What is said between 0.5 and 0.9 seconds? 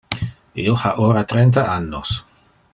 Io